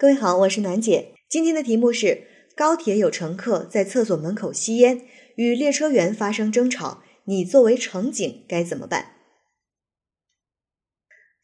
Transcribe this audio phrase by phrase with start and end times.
[0.00, 1.08] 各位好，我是楠姐。
[1.28, 2.22] 今天的题目是：
[2.54, 5.02] 高铁有乘客在厕所门口吸烟，
[5.34, 9.17] 与列车员发生争吵，你作为乘警该怎么办？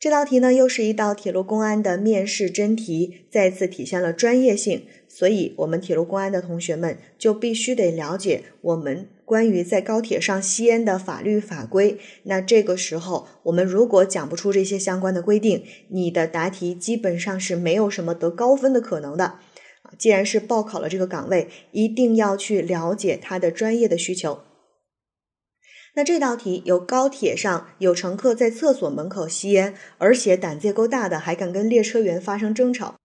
[0.05, 4.85] 这道题呢，又是一道铁路公安的面试真题，再次体现了专业性。
[5.09, 11.97] 所以，我们铁路公安的同学们就必须得了解我们关于在高铁上吸烟的法律法规。
[12.25, 19.37] 那这个时候，我们如果讲不出这些相关的规定，你的答题基本上是没有什么得高分的可能的。
[19.97, 24.41] 既然是报考了这个岗位，一定要去了解他的专业的需求。
[25.97, 32.97] 那这道题有高铁上有乘客在厕所门口吸烟，而且胆子也够大的，还敢跟列车员发生争吵。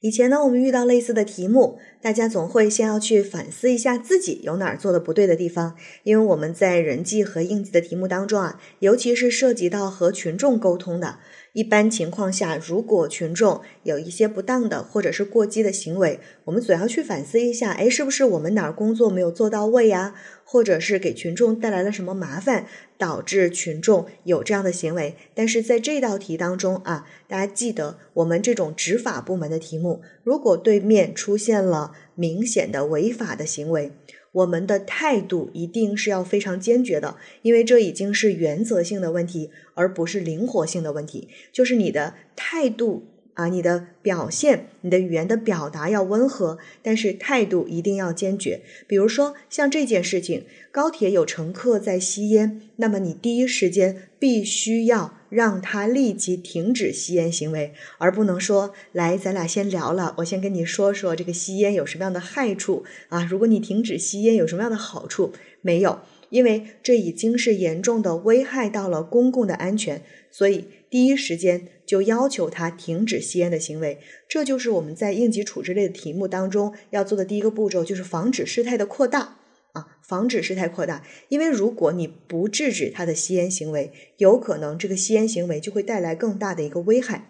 [0.00, 11.20] 以前呢，我们遇到类似的题目，大家总会先要去反思一下自己有哪儿做的不对的地方，因为我们在人际和应急的题目当中啊，尤其是涉及到和群众沟通的。
[11.54, 20.16] 一般情况下，如果群众有一些不当的或者是过激的行为，我们总要去反思一下，哎，是不是我们哪儿工作没有做到位呀？
[20.42, 22.66] 或者是给群众带来了什么麻烦，
[22.98, 25.14] 导致群众有这样的行为？
[25.32, 33.92] 但是在这道题当中啊，大家记得，我们这种执法部门的题目，如果对面出现了明显的违法的行为，
[34.34, 41.28] 我们的态度一定是要非常坚决的，因为这已经是原则性的问题，而不是灵活性的问题。
[41.52, 48.62] 就是你的态度啊，你的表现，你的语言的表达要温和，但是态度一定要坚决。
[48.86, 55.18] 比如说像这件事情，高铁有乘客在吸烟，那么你第一时间必须要。
[55.30, 63.24] 让他立即停止吸烟行为，而不能说来，咱俩先聊了，我先跟你说说这个吸烟有什么样的害处啊？
[63.28, 65.32] 如果你停止吸烟，有什么样的好处？
[65.60, 65.98] 没有，
[66.30, 73.98] 因为这已经是严重的危害到了公共的安全，所以第一时间就要求他停止吸烟的行为。
[74.28, 79.38] 这就是我们在应急处置类的题目当中要做的第一个步骤，就是防止事态的扩大。
[79.72, 87.28] 啊，防止事态扩大，因为如果你不制止他的吸烟行为，有可能这个吸烟行为就会带来更大的一个危害。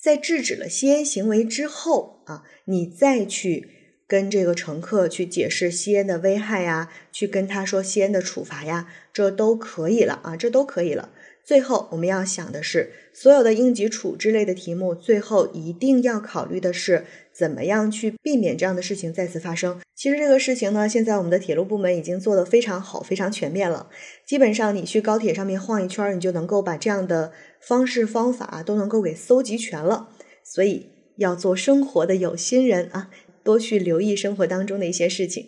[0.00, 3.68] 在制止了吸烟行为之后啊，你再去
[4.06, 11.10] 跟这个乘客去解释吸烟的危害呀，去跟他说吸烟的处罚呀，这都可以了啊，这都可以了。
[11.44, 19.78] 最后我们要想的是，所有的应急处置类的题目，最后一定要考虑的是怎么样去避免这样的事情再次发生。
[19.94, 23.90] 其实这个事情呢，现在我们的铁路部门已经做得非常好、非常全面了。
[24.26, 30.08] 基本上你去高铁上面晃一圈，你就能够把这样的方式方法都能够给搜集全了。
[30.42, 30.86] 所以
[31.18, 33.10] 要做生活的有心人啊，
[33.42, 35.46] 多去留意生活当中的一些事情。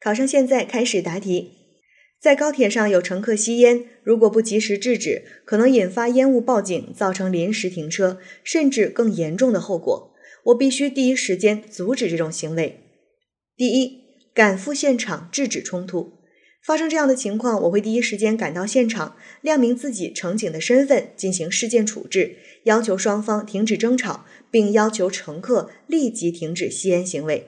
[0.00, 1.52] 考生现在开始答题。
[2.20, 10.12] 在高铁上有乘客吸烟，如果不及时制止，可能引发烟雾报警，造成临时停车，甚至更严重的后果。
[10.46, 12.80] 我必须第一时间阻止这种行为。
[13.56, 14.02] 第一，
[14.34, 16.14] 赶赴现场制止冲突。
[16.64, 27.46] 发生这样的情况，我会第一时间赶到现场，亮明自己乘警的身份，进行事件处置，要求双方停止争吵，并要求乘客立即停止吸烟行为。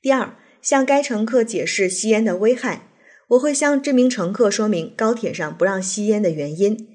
[0.00, 0.36] 第二。
[0.62, 2.88] 向该乘客解释吸烟的危害，
[3.28, 6.88] 我会向这名乘客说明高铁上不让吸烟的原因。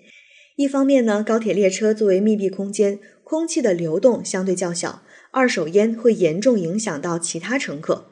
[0.56, 8.06] 一方面呢，高铁列车作为密闭空间，空气的流动相对较小，二手烟会严重影响到其他乘客；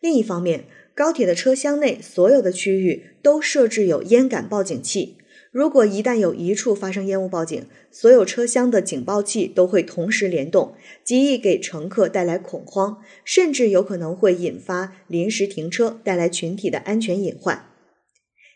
[0.00, 5.17] 另一方面，高铁的车厢内所有的区域都设置有烟感报警器。
[5.50, 17.64] 如果一旦有一处发生烟雾报警，所有车厢的警报器都会同时联动，极易给乘客带来恐慌，甚至有可能会引发临时停车，带来群体的安全隐患。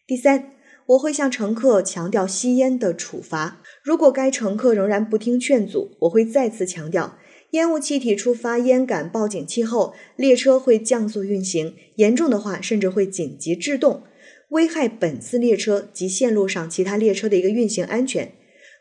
[0.06, 0.52] 第三，
[0.84, 3.62] 我会向乘客强调吸烟的处罚。
[3.82, 7.16] 如果该乘客仍然不听劝阻，我会再次强调，
[7.52, 14.02] 烟雾气体触发烟感报警器后，列车会降速运行，严重的话甚至会紧急制动。
[14.52, 18.32] 危害本次列车及线路上其他列车的一个运行安全，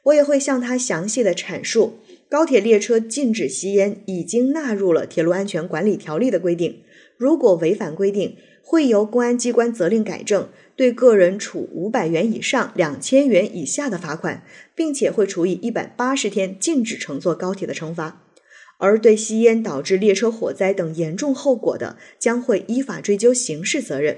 [0.04, 2.00] 我也会向他详细的阐述，
[2.30, 6.81] 高铁列车禁止吸烟已经纳入了《铁路安全管理条例》的规定，
[7.16, 14.44] 如果违反规定，会由公安机关责令改正，对个人处五百元以上两千元以下的罚款，
[14.75, 18.28] 并且会处以一百八十天禁止乘坐高铁的惩罚，
[18.78, 24.18] 而对吸烟导致列车火灾等严重后果的，将会依法追究刑事责任。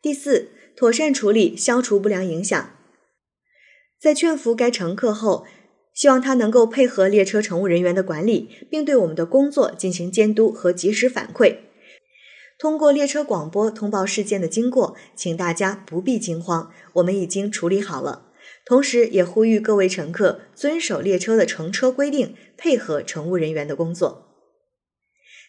[0.00, 2.70] 第四，妥善处理，消除不良影响。
[4.00, 5.44] 在劝服该乘客后，
[5.92, 11.56] 希望他能够配合列车乘务人员的管理，并对我们的工作进行监督和及时反馈。
[12.60, 18.26] 通过列车广播通报事件的经过，请大家不必惊慌，我们已经处理好了。
[18.64, 24.27] 同时也呼吁各位乘客遵守列车的乘车规定，配合乘务人员的工作。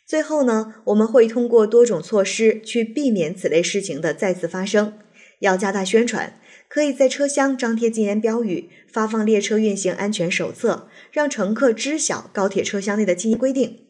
[0.09, 4.97] 最后呢，我们会通过多种措施去避免此类事情的再次发生。
[5.41, 13.81] 要加大宣传，可以在车厢张贴禁言标语，发放列车运行安全手册，让乘客知晓高铁车厢内的禁烟规定。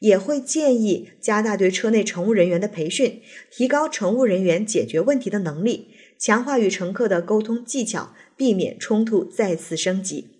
[0.00, 3.22] 也会建议加大对车内乘务人员的培训，
[3.52, 10.30] 提高乘务人员解决问题的能力，强化与乘客的沟通技巧，避免冲突再次升级。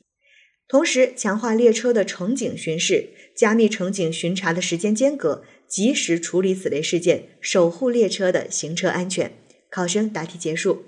[0.66, 3.10] 同时，强化列车的乘警巡视，
[3.40, 9.32] 加密乘警巡查的时间间隔，及时处理此类事件，守护列车的行车安全。
[9.70, 10.84] 考生答题结束。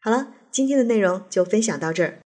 [0.00, 2.14] 好了，今天的内容就分享到这儿。